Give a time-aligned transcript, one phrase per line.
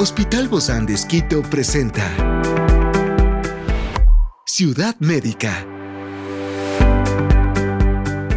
[0.00, 2.04] Hospital Bozán de Esquito presenta
[4.46, 5.66] Ciudad Médica.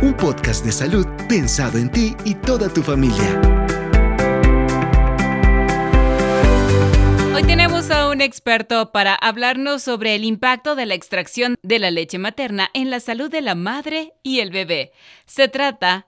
[0.02, 3.40] Un podcast de salud pensado en ti y toda tu familia.
[7.36, 11.92] Hoy tenemos a un experto para hablarnos sobre el impacto de la extracción de la
[11.92, 14.94] leche materna en la salud de la madre y el bebé.
[15.28, 16.08] Se trata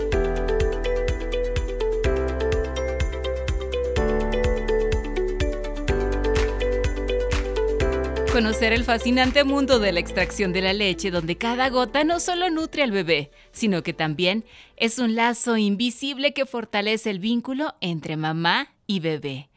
[8.31, 12.49] Conocer el fascinante mundo de la extracción de la leche, donde cada gota no solo
[12.49, 14.45] nutre al bebé, sino que también
[14.77, 19.49] es un lazo invisible que fortalece el vínculo entre mamá y bebé.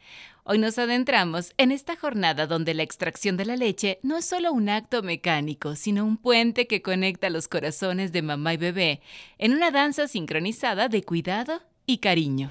[0.43, 4.51] Hoy nos adentramos en esta jornada donde la extracción de la leche no es solo
[4.51, 9.01] un acto mecánico, sino un puente que conecta los corazones de mamá y bebé
[9.37, 12.49] en una danza sincronizada de cuidado y cariño.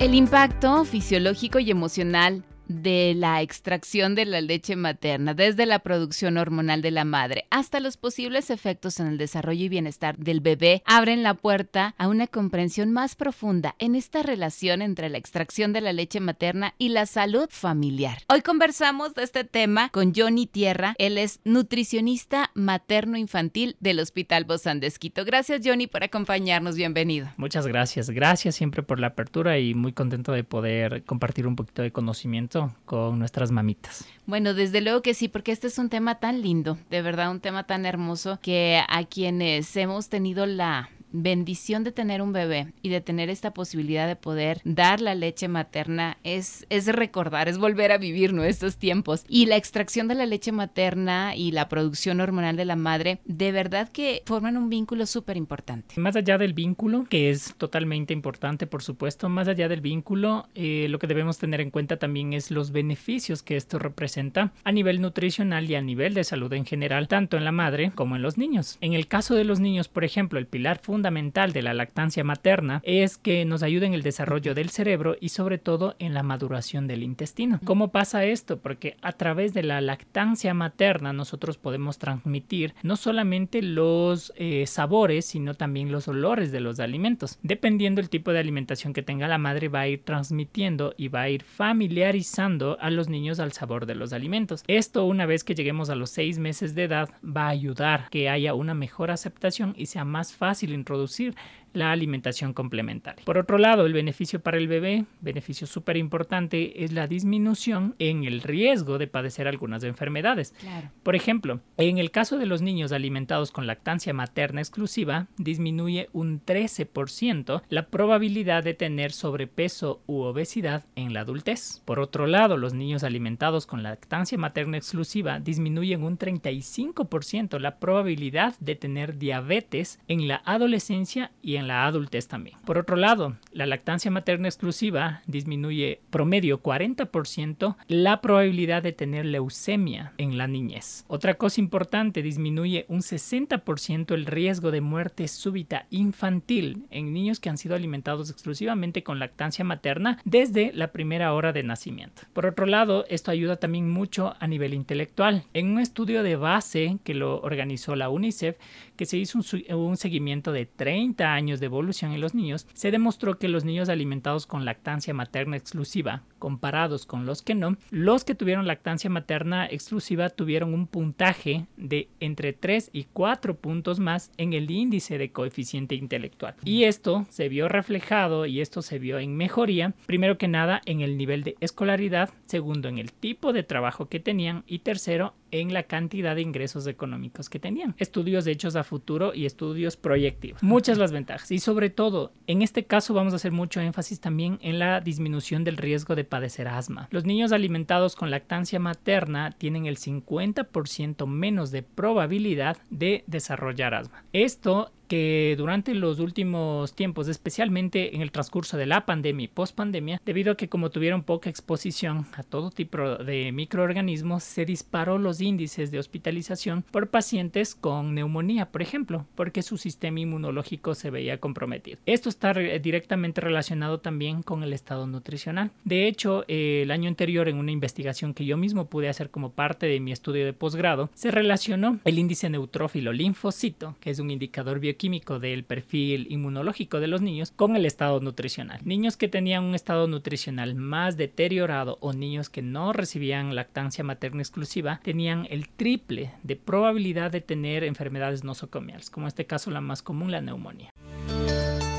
[0.00, 6.36] El impacto fisiológico y emocional de la extracción de la leche materna, desde la producción
[6.38, 10.82] hormonal de la madre hasta los posibles efectos en el desarrollo y bienestar del bebé,
[10.86, 15.80] abren la puerta a una comprensión más profunda en esta relación entre la extracción de
[15.80, 18.18] la leche materna y la salud familiar.
[18.28, 24.80] Hoy conversamos de este tema con Johnny Tierra, él es nutricionista materno-infantil del Hospital Bozán
[24.80, 25.24] de Esquito.
[25.24, 27.28] Gracias Johnny por acompañarnos, bienvenido.
[27.36, 31.82] Muchas gracias, gracias siempre por la apertura y muy contento de poder compartir un poquito
[31.82, 32.53] de conocimiento
[32.84, 34.06] con nuestras mamitas.
[34.26, 37.40] Bueno, desde luego que sí, porque este es un tema tan lindo, de verdad, un
[37.40, 42.88] tema tan hermoso que a quienes hemos tenido la bendición de tener un bebé y
[42.88, 47.92] de tener esta posibilidad de poder dar la leche materna es, es recordar, es volver
[47.92, 49.24] a vivir nuestros tiempos.
[49.28, 53.52] Y la extracción de la leche materna y la producción hormonal de la madre, de
[53.52, 55.98] verdad que forman un vínculo súper importante.
[56.00, 60.88] Más allá del vínculo, que es totalmente importante, por supuesto, más allá del vínculo, eh,
[60.88, 65.00] lo que debemos tener en cuenta también es los beneficios que esto representa a nivel
[65.00, 68.36] nutricional y a nivel de salud en general, tanto en la madre como en los
[68.36, 68.78] niños.
[68.80, 72.24] En el caso de los niños, por ejemplo, el pilar fundamental fundamental de la lactancia
[72.24, 76.22] materna es que nos ayuda en el desarrollo del cerebro y sobre todo en la
[76.22, 77.60] maduración del intestino.
[77.62, 78.58] ¿Cómo pasa esto?
[78.60, 85.26] Porque a través de la lactancia materna nosotros podemos transmitir no solamente los eh, sabores,
[85.26, 87.38] sino también los olores de los alimentos.
[87.42, 91.20] Dependiendo del tipo de alimentación que tenga la madre, va a ir transmitiendo y va
[91.20, 94.64] a ir familiarizando a los niños al sabor de los alimentos.
[94.68, 98.30] Esto una vez que lleguemos a los seis meses de edad va a ayudar que
[98.30, 101.34] haya una mejor aceptación y sea más fácil introducir producir
[101.74, 103.24] la alimentación complementaria.
[103.24, 108.24] Por otro lado, el beneficio para el bebé, beneficio súper importante, es la disminución en
[108.24, 110.54] el riesgo de padecer algunas enfermedades.
[111.02, 116.44] Por ejemplo, en el caso de los niños alimentados con lactancia materna exclusiva, disminuye un
[116.44, 121.82] 13% la probabilidad de tener sobrepeso u obesidad en la adultez.
[121.84, 128.54] Por otro lado, los niños alimentados con lactancia materna exclusiva disminuyen un 35% la probabilidad
[128.60, 132.56] de tener diabetes en la adolescencia y en la adultez también.
[132.64, 140.12] Por otro lado, la lactancia materna exclusiva disminuye promedio 40% la probabilidad de tener leucemia
[140.18, 141.04] en la niñez.
[141.08, 147.48] Otra cosa importante, disminuye un 60% el riesgo de muerte súbita infantil en niños que
[147.48, 152.22] han sido alimentados exclusivamente con lactancia materna desde la primera hora de nacimiento.
[152.32, 155.44] Por otro lado, esto ayuda también mucho a nivel intelectual.
[155.54, 158.56] En un estudio de base que lo organizó la UNICEF,
[158.96, 163.38] que se hizo un, seguimiento de 30 años de evolución en los niños, se demostró
[163.38, 168.34] que los niños alimentados con lactancia materna exclusiva, comparados con los que no, los que
[168.34, 174.52] tuvieron lactancia materna exclusiva tuvieron un puntaje de entre 3 y 4 puntos más en
[174.52, 176.54] el índice de coeficiente intelectual.
[176.64, 181.00] Y esto se vio reflejado y esto se vio en mejoría, primero que nada en
[181.00, 185.72] el nivel de escolaridad, segundo en el tipo de trabajo que tenían y tercero en
[185.72, 187.94] la cantidad de ingresos económicos que tenían.
[187.98, 190.62] Estudios hechos a futuro y estudios proyectivos.
[190.62, 191.50] Muchas las ventajas.
[191.52, 195.62] Y sobre todo, en este caso vamos a hacer mucho énfasis también en la disminución
[195.62, 197.08] del riesgo de padecer asma.
[197.12, 204.24] Los niños alimentados con lactancia materna tienen el 50% menos de probabilidad de desarrollar asma.
[204.32, 210.20] Esto que durante los últimos tiempos, especialmente en el transcurso de la pandemia y post-pandemia,
[210.26, 215.40] debido a que como tuvieron poca exposición a todo tipo de microorganismos, se disparó los
[215.40, 221.38] índices de hospitalización por pacientes con neumonía, por ejemplo, porque su sistema inmunológico se veía
[221.38, 221.98] comprometido.
[222.06, 225.70] Esto está directamente relacionado también con el estado nutricional.
[225.84, 229.86] De hecho, el año anterior, en una investigación que yo mismo pude hacer como parte
[229.86, 234.80] de mi estudio de posgrado, se relacionó el índice neutrófilo linfocito, que es un indicador
[234.80, 238.80] bioquímico del perfil inmunológico de los niños, con el estado nutricional.
[238.84, 244.40] Niños que tenían un estado nutricional más deteriorado o niños que no recibían lactancia materna
[244.40, 249.82] exclusiva tenían el triple de probabilidad de tener enfermedades nosocomiales, como en este caso la
[249.82, 250.90] más común, la neumonía.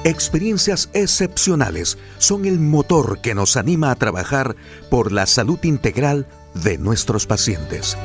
[0.04, 4.56] Experiencias excepcionales son el motor que nos anima a trabajar
[4.90, 7.98] por la salud integral de nuestros pacientes.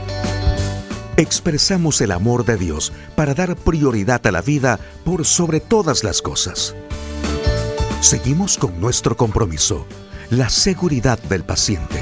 [1.17, 6.23] Expresamos el amor de Dios para dar prioridad a la vida por sobre todas las
[6.23, 6.75] cosas.
[8.01, 9.87] Seguimos con nuestro compromiso,
[10.31, 12.01] la seguridad del paciente.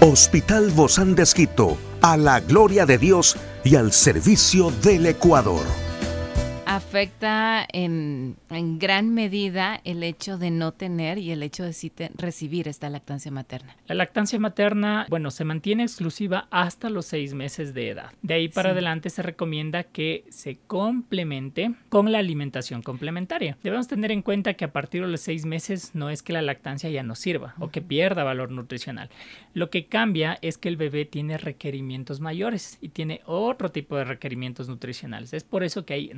[0.00, 5.87] Hospital Bozán de Esquito, a la gloria de Dios y al servicio del Ecuador
[6.88, 8.36] afecta en,
[8.78, 13.76] gran medida el hecho de no tener y el hecho de recibir esta lactancia materna.
[13.86, 18.10] La lactancia materna, bueno, se mantiene exclusiva hasta los seis meses de edad.
[18.22, 23.58] De ahí para adelante se recomienda que se complemente con la alimentación complementaria.
[23.62, 26.40] Debemos tener en cuenta que a partir de los seis meses no es que la
[26.40, 29.10] lactancia ya no sirva o que pierda valor nutricional.
[29.52, 34.04] Lo que cambia es que el bebé tiene requerimientos mayores y tiene otro tipo de
[34.04, 35.34] requerimientos nutricionales.
[35.34, 36.10] Es por eso que hay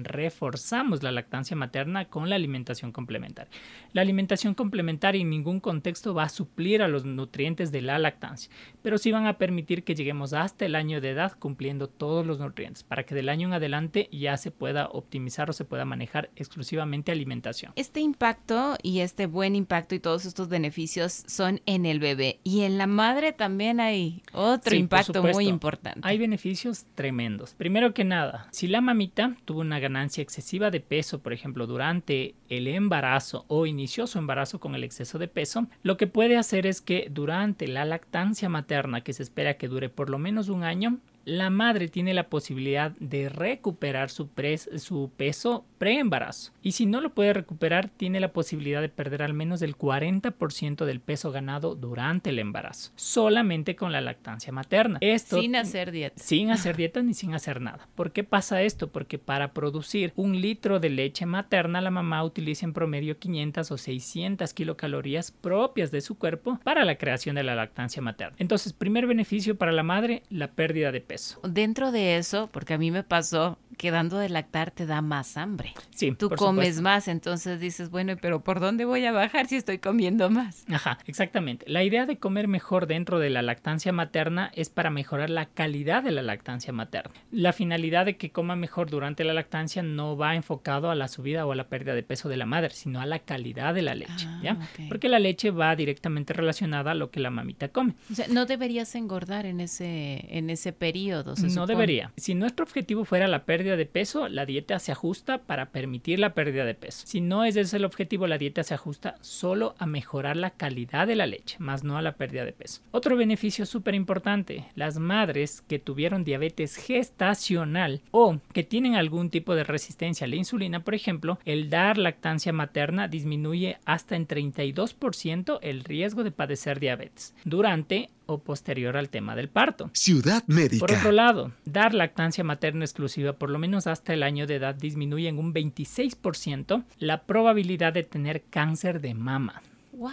[1.03, 3.51] la lactancia materna con la alimentación complementaria.
[3.93, 8.51] La alimentación complementaria en ningún contexto va a suplir a los nutrientes de la lactancia,
[8.83, 12.39] pero sí van a permitir que lleguemos hasta el año de edad cumpliendo todos los
[12.39, 16.31] nutrientes, para que del año en adelante ya se pueda optimizar o se pueda manejar
[16.37, 17.73] exclusivamente alimentación.
[17.77, 22.63] Este impacto y este buen impacto y todos estos beneficios son en el bebé y
[22.63, 26.01] en la madre también hay otro impacto muy importante.
[26.03, 27.55] Hay beneficios tremendos.
[27.55, 30.23] Primero que nada, si la mamita tuvo una ganancia
[30.59, 35.29] de peso, por ejemplo, durante el embarazo o inició su embarazo con el exceso de
[35.29, 39.69] peso, lo que puede hacer es que durante la lactancia materna, que se espera que
[39.69, 45.65] dure por lo menos un año, la madre tiene la posibilidad de recuperar su peso
[45.81, 46.53] preembarazo.
[46.61, 50.85] Y si no lo puede recuperar, tiene la posibilidad de perder al menos el 40%
[50.85, 54.99] del peso ganado durante el embarazo, solamente con la lactancia materna.
[55.01, 56.23] Esto, sin hacer dieta.
[56.23, 57.89] Sin hacer dieta ni sin hacer nada.
[57.95, 58.89] ¿Por qué pasa esto?
[58.93, 63.79] Porque para producir un litro de leche materna, la mamá utiliza en promedio 500 o
[63.79, 68.37] 600 kilocalorías propias de su cuerpo para la creación de la lactancia materna.
[68.39, 71.41] Entonces, primer beneficio para la madre, la pérdida de peso.
[71.43, 75.37] Dentro de eso, porque a mí me pasó que dando de lactar te da más
[75.37, 75.73] hambre.
[75.91, 79.79] Sí, Tú comes más, entonces dices, bueno, pero ¿por dónde voy a bajar si estoy
[79.79, 80.67] comiendo más?
[80.71, 81.65] Ajá, exactamente.
[81.67, 86.03] La idea de comer mejor dentro de la lactancia materna es para mejorar la calidad
[86.03, 87.15] de la lactancia materna.
[87.31, 91.47] La finalidad de que coma mejor durante la lactancia no va enfocado a la subida
[91.47, 93.95] o a la pérdida de peso de la madre, sino a la calidad de la
[93.95, 94.59] leche, ah, ¿ya?
[94.89, 97.95] Porque la leche va directamente relacionada a lo que la mamita come.
[98.11, 102.13] O sea, no deberías engordar en ese en ese periodo no debería.
[102.17, 106.35] Si nuestro objetivo fuera la pérdida de peso, la dieta se ajusta para permitir la
[106.35, 107.07] pérdida de peso.
[107.07, 111.07] Si no es ese el objetivo, la dieta se ajusta solo a mejorar la calidad
[111.07, 112.83] de la leche, más no a la pérdida de peso.
[112.91, 119.55] Otro beneficio súper importante, las madres que tuvieron diabetes gestacional o que tienen algún tipo
[119.55, 125.59] de resistencia a la insulina, por ejemplo, el dar lactancia materna disminuye hasta en 32%
[125.63, 129.91] el riesgo de padecer diabetes durante o posterior al tema del parto.
[129.93, 130.81] Ciudad médica.
[130.87, 134.75] Por otro lado, dar lactancia materna exclusiva por lo menos hasta el año de edad
[134.75, 139.63] disminuye en un 26% la probabilidad de tener cáncer de mama.
[139.93, 140.11] Wow.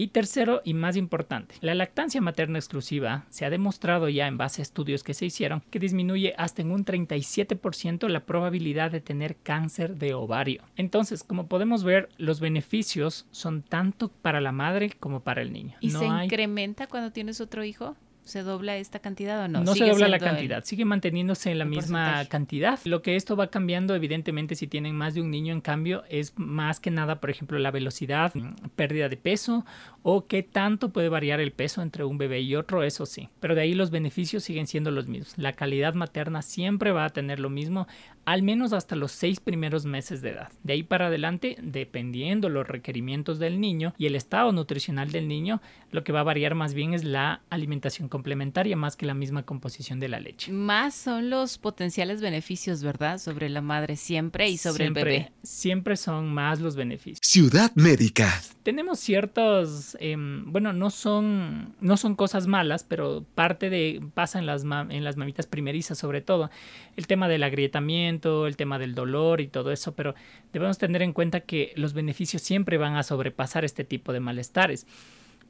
[0.00, 4.60] Y tercero y más importante, la lactancia materna exclusiva se ha demostrado ya en base
[4.60, 9.34] a estudios que se hicieron que disminuye hasta en un 37% la probabilidad de tener
[9.34, 10.62] cáncer de ovario.
[10.76, 15.74] Entonces, como podemos ver, los beneficios son tanto para la madre como para el niño.
[15.80, 17.96] ¿Y se incrementa cuando tienes otro hijo?
[18.28, 19.64] ¿Se dobla esta cantidad o no?
[19.64, 22.78] No se dobla la cantidad, sigue manteniéndose en la misma cantidad.
[22.84, 26.34] Lo que esto va cambiando, evidentemente, si tienen más de un niño, en cambio, es
[26.36, 28.34] más que nada, por ejemplo, la velocidad,
[28.76, 29.64] pérdida de peso
[30.02, 33.30] o qué tanto puede variar el peso entre un bebé y otro, eso sí.
[33.40, 35.38] Pero de ahí los beneficios siguen siendo los mismos.
[35.38, 37.86] La calidad materna siempre va a tener lo mismo,
[38.26, 40.52] al menos hasta los seis primeros meses de edad.
[40.62, 45.62] De ahí para adelante, dependiendo los requerimientos del niño y el estado nutricional del niño,
[45.90, 49.44] lo que va a variar más bien es la alimentación complementaria más que la misma
[49.44, 50.50] composición de la leche.
[50.50, 53.18] Más son los potenciales beneficios, ¿verdad?
[53.18, 55.30] Sobre la madre siempre y sobre el bebé.
[55.44, 57.20] Siempre son más los beneficios.
[57.22, 58.42] Ciudad Médica.
[58.64, 64.46] Tenemos ciertos, em, bueno, no son, no son cosas malas, pero parte de, pasa en
[64.46, 66.50] las, en las mamitas primerizas sobre todo,
[66.96, 70.16] el tema del agrietamiento, el tema del dolor y todo eso, pero
[70.52, 74.88] debemos tener en cuenta que los beneficios siempre van a sobrepasar este tipo de malestares.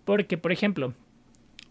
[0.05, 0.95] Porque, por ejemplo,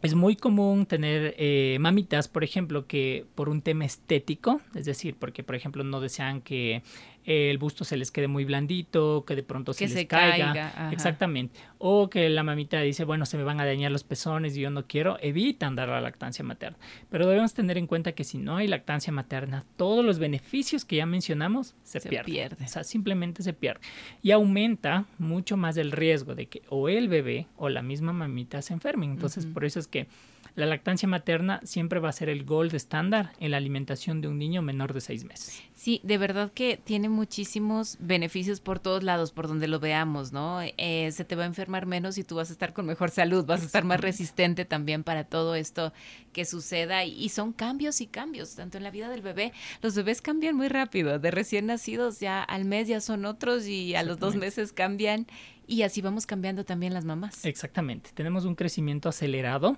[0.02, 5.16] es muy común tener eh, mamitas, por ejemplo, que por un tema estético, es decir,
[5.18, 6.84] porque, por ejemplo, no desean que
[7.28, 10.90] el busto se les quede muy blandito, que de pronto se les caiga.
[10.94, 11.60] Exactamente.
[11.78, 14.70] O que la mamita dice, bueno, se me van a dañar los pezones y yo
[14.70, 16.78] no quiero, evitan dar la lactancia materna.
[17.10, 20.96] Pero debemos tener en cuenta que si no hay lactancia materna, todos los beneficios que
[20.96, 22.34] ya mencionamos se, pierden.
[22.34, 22.64] Pierde.
[22.64, 23.84] O sea, simplemente se pierden.
[24.22, 28.62] Y aumenta mucho más el riesgo de que o el bebé o la misma mamita
[28.62, 29.12] se enfermen.
[29.12, 30.08] Entonces, por eso es que
[30.56, 34.38] la lactancia materna siempre va a ser el gold estándar en la alimentación de un
[34.38, 35.62] niño menor de seis meses.
[35.74, 40.60] Sí, de verdad que tiene muchísimos beneficios por todos lados, por donde lo veamos, ¿no?
[40.62, 43.46] Eh, se te va a enfermar menos y tú vas a estar con mejor salud,
[43.46, 45.94] vas a estar más resistente también para todo esto
[46.34, 47.06] que suceda.
[47.06, 49.54] Y son cambios y cambios, tanto en la vida del bebé.
[49.82, 53.96] Los bebés cambian muy rápido, de recién nacidos ya al mes ya son otros y
[53.96, 55.28] a los dos meses cambian
[55.68, 57.46] y así vamos cambiando también las mamás.
[57.46, 59.78] Exactamente, tenemos un crecimiento acelerado.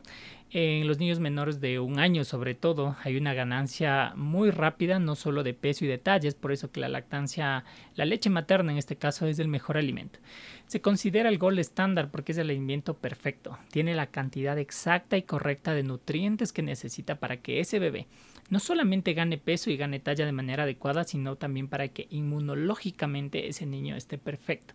[0.52, 5.16] En los niños menores de un año, sobre todo, hay una ganancia muy rápida, no
[5.16, 7.66] solo de peso y detalles, por eso que la lactancia,
[7.96, 10.20] la leche materna en este caso es el mejor alimento.
[10.68, 13.58] Se considera el gol estándar porque es el alimento perfecto.
[13.72, 18.08] Tiene la cantidad exacta y correcta de nutrientes que necesita para que ese bebé
[18.50, 23.48] no solamente gane peso y gane talla de manera adecuada, sino también para que inmunológicamente
[23.48, 24.74] ese niño esté perfecto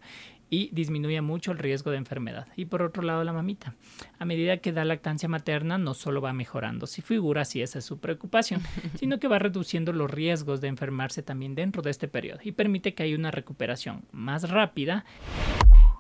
[0.51, 2.47] y disminuye mucho el riesgo de enfermedad.
[2.57, 3.75] Y por otro lado, la mamita.
[4.19, 7.85] A medida que da lactancia materna, no solo va mejorando si figura, si esa es
[7.85, 8.63] su preocupación,
[8.99, 12.95] sino que va reduciendo los riesgos de enfermarse también dentro de este periodo y permite
[12.95, 15.05] que haya una recuperación más rápida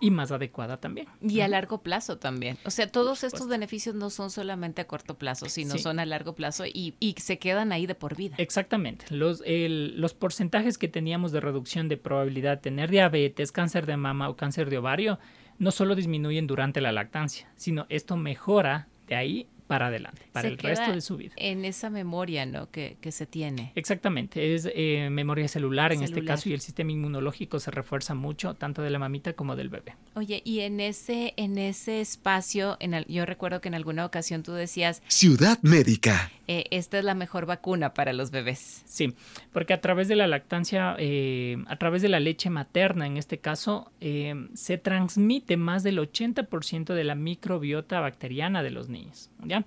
[0.00, 1.08] y más adecuada también.
[1.20, 2.58] Y a largo plazo también.
[2.64, 6.34] O sea, todos estos beneficios no son solamente a corto plazo, sino son a largo
[6.34, 8.34] plazo y, y, se quedan ahí de por vida.
[8.38, 9.06] Exactamente.
[9.10, 14.28] Los, los porcentajes que teníamos de reducción de probabilidad de tener diabetes, cáncer de mama
[14.28, 15.18] o cáncer de ovario
[15.58, 20.56] no solo disminuyen durante la lactancia, sino esto mejora de ahí para adelante, para el
[20.56, 21.32] resto de su vida.
[21.36, 22.70] En esa memoria ¿no?
[22.70, 23.72] que, se tiene.
[23.74, 28.54] Exactamente, es eh, memoria celular en este caso y el sistema inmunológico se refuerza mucho
[28.54, 29.96] tanto de la mamita como del bebé.
[30.14, 34.52] Oye, y en ese, en ese espacio, en yo recuerdo que en alguna ocasión tú
[34.52, 35.02] decías...
[35.08, 36.30] Ciudad médica.
[36.46, 38.82] Eh, esta es la mejor vacuna para los bebés.
[38.86, 39.14] Sí,
[39.52, 43.38] porque a través de la lactancia, eh, a través de la leche materna en este
[43.38, 49.30] caso, se transmite más del 80% de la microbiota bacteriana de los niños.
[49.44, 49.63] ¿ya?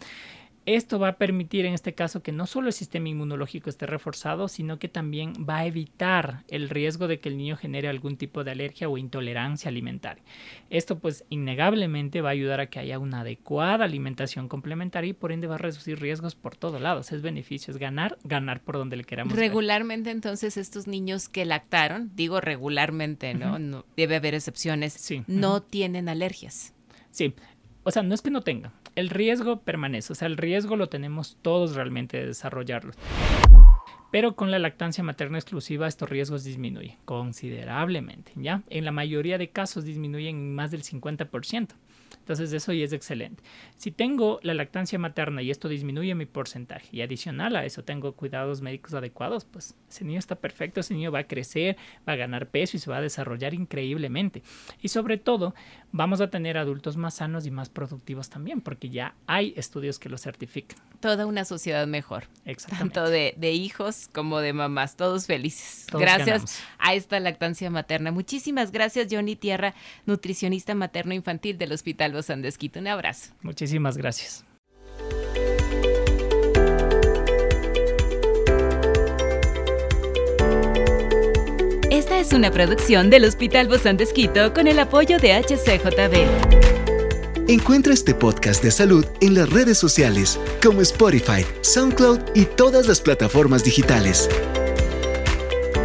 [0.67, 4.49] Esto va a permitir en este caso que no solo el sistema inmunológico esté reforzado,
[4.49, 8.43] sino que también va a evitar el riesgo de que el niño genere algún tipo
[8.43, 10.21] de alergia o intolerancia alimentaria.
[10.69, 15.31] Esto pues innegablemente va a ayudar a que haya una adecuada alimentación complementaria y por
[15.31, 17.13] ende va a reducir riesgos por todos lados.
[17.13, 19.37] Es beneficio, es ganar, ganar por donde le queramos.
[19.37, 23.57] Regularmente entonces estos niños que lactaron, digo regularmente, ¿no?
[23.57, 25.23] no debe haber excepciones, sí.
[25.27, 26.73] no tienen alergias.
[27.09, 27.33] Sí,
[27.83, 30.89] o sea, no es que no tengan, el riesgo permanece, o sea, el riesgo lo
[30.89, 32.93] tenemos todos realmente de desarrollarlo.
[34.11, 38.63] Pero con la lactancia materna exclusiva estos riesgos disminuyen considerablemente, ¿ya?
[38.71, 41.75] En la mayoría de casos disminuyen más del 50%.
[42.27, 43.41] Entonces eso ya es excelente.
[43.77, 48.12] Si tengo la lactancia materna y esto disminuye mi porcentaje y adicional a eso tengo
[48.17, 52.15] cuidados médicos adecuados, pues ese niño está perfecto, ese niño va a crecer, va a
[52.17, 54.43] ganar peso y se va a desarrollar increíblemente.
[54.81, 55.55] Y sobre todo
[55.93, 60.10] vamos a tener adultos más sanos y más productivos también, porque ya hay estudios que
[60.10, 60.77] lo certifican.
[61.00, 62.25] Toda una sociedad mejor.
[62.77, 65.88] Tanto de, hijos como de mamás, todos felices.
[65.93, 68.12] gracias a esta lactancia materna.
[68.12, 72.79] Muchísimas gracias, Johnny Tierra, nutricionista materno infantil del Hospital Bosandesquito.
[72.79, 73.31] Un abrazo.
[73.41, 74.43] Muchísimas gracias.
[81.91, 86.67] Esta es una producción del Hospital Bosandesquito con el apoyo de HCJB.
[87.50, 93.00] Encuentra este podcast de salud en las redes sociales como Spotify, SoundCloud y todas las
[93.00, 94.29] plataformas digitales.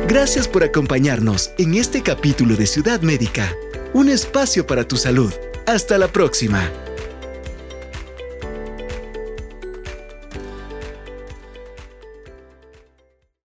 [0.08, 3.54] Gracias por acompañarnos en este capítulo de Ciudad Médica,
[3.94, 5.32] un espacio para tu salud.
[5.66, 6.81] Hasta la próxima.